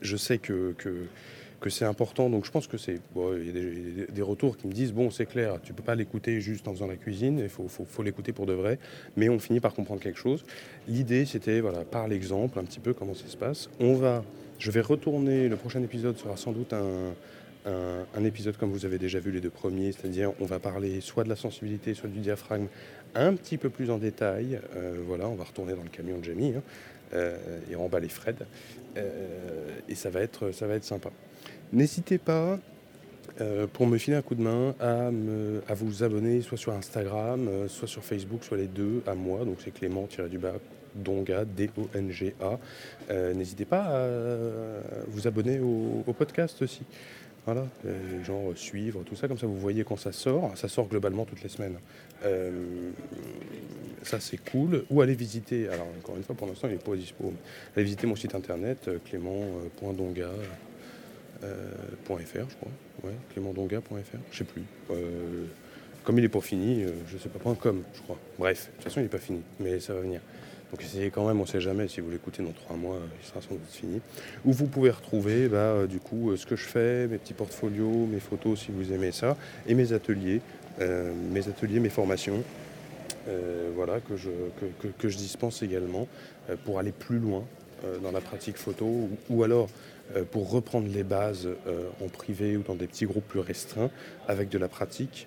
[0.00, 1.06] je sais que, que,
[1.70, 2.30] c'est important.
[2.30, 3.00] Donc je pense que c'est.
[3.16, 6.40] il y a des, retours qui me disent bon, c'est clair, tu peux pas l'écouter
[6.40, 7.38] juste en faisant la cuisine.
[7.38, 8.78] Il faut, l'écouter pour de vrai.
[9.16, 10.44] Mais on finit par comprendre quelque chose.
[10.88, 13.68] L'idée, c'était voilà, par l'exemple, un petit peu comment ça se passe.
[13.80, 14.24] On va.
[14.58, 15.48] Je vais retourner.
[15.48, 19.50] Le prochain épisode sera sans doute un épisode comme vous avez déjà vu les deux
[19.50, 22.66] premiers, c'est-à-dire on va parler soit de la sensibilité, soit du diaphragme
[23.14, 24.60] un petit peu plus en détail.
[24.76, 26.62] Euh, voilà, on va retourner dans le camion de Jamie hein,
[27.14, 27.36] euh,
[27.70, 28.46] et remballer Fred.
[28.96, 31.10] Euh, et ça va, être, ça va être sympa.
[31.72, 32.58] N'hésitez pas,
[33.72, 38.04] pour me filer un coup de main, à, vous abonner soit sur Instagram, soit sur
[38.04, 39.44] Facebook, soit les deux, à moi.
[39.44, 40.54] Donc c'est Clément-du-bas
[40.94, 42.58] Donga, D-O-N-G-A.
[43.34, 44.08] N'hésitez pas à
[45.08, 46.82] vous abonner au podcast aussi.
[47.44, 47.66] Voilà,
[48.24, 50.56] genre suivre, tout ça, comme ça vous voyez quand ça sort.
[50.56, 51.76] Ça sort globalement toutes les semaines.
[52.24, 52.90] Euh,
[54.04, 54.84] ça c'est cool.
[54.90, 57.32] Ou aller visiter, alors encore une fois pour l'instant il n'est pas dispo,
[57.74, 58.98] allez visiter mon site internet euh,
[61.42, 61.70] euh,
[62.08, 62.72] je crois.
[63.04, 64.62] Ouais, clémentdonga.fr, je sais plus.
[66.04, 68.18] comme il n'est pas fini, je sais pas, .com je crois.
[68.38, 70.20] Bref, de toute façon il n'est pas fini, mais ça va venir.
[70.72, 73.26] Donc essayez quand même, on ne sait jamais, si vous l'écoutez dans trois mois, il
[73.26, 74.00] sera sans doute fini.
[74.46, 77.34] Où vous pouvez retrouver bah, euh, du coup euh, ce que je fais, mes petits
[77.34, 80.40] portfolios, mes photos si vous aimez ça, et mes ateliers,
[80.80, 82.42] euh, mes ateliers, mes formations.
[83.76, 84.30] voilà, que je,
[84.98, 86.08] que, je dispense également
[86.64, 87.44] pour aller plus loin
[88.02, 89.68] dans la pratique photo ou, alors
[90.30, 91.48] pour reprendre les bases
[92.00, 93.90] en privé ou dans des petits groupes plus restreints
[94.28, 95.26] avec de la pratique.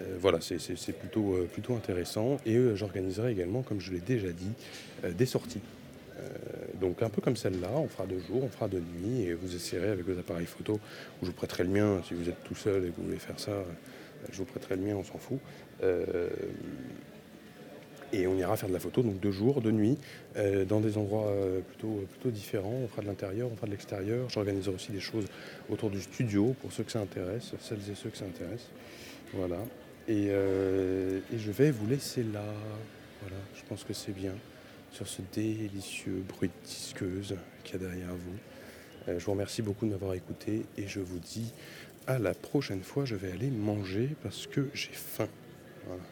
[0.00, 2.38] Euh, voilà, c'est plutôt, euh, intéressant.
[2.46, 4.52] Et euh, j'organiserai également, comme je l'ai déjà dit,
[5.16, 5.60] des sorties.
[6.80, 9.54] donc un peu comme celle-là, on fera de jour, on fera de nuit, et vous
[9.54, 12.54] essayerez avec vos appareils photo, ou je vous prêterai le mien si vous êtes tout
[12.54, 13.52] seul et que vous voulez faire ça,
[14.30, 15.38] je vous prêterai le mien, on s'en fout.
[18.12, 19.96] Et on ira faire de la photo, donc de jour, de nuit,
[20.68, 21.32] dans des endroits
[21.68, 22.80] plutôt, plutôt différents.
[22.84, 24.28] On fera de l'intérieur, on fera de l'extérieur.
[24.28, 25.26] J'organiserai aussi des choses
[25.68, 28.68] autour du studio pour ceux que ça intéresse, celles et ceux que ça intéresse.
[29.32, 29.58] Voilà.
[30.10, 32.44] Euh, et, je vais vous laisser là.
[33.22, 34.32] Voilà, je pense que c'est bien.
[34.92, 39.08] Sur ce délicieux bruit de disqueuse qu'il y a derrière vous.
[39.08, 41.52] Euh, je vous remercie beaucoup de m'avoir écouté et je vous dis
[42.08, 43.04] à la prochaine fois.
[43.04, 45.28] Je vais aller manger parce que j'ai faim.
[45.86, 46.02] Voilà.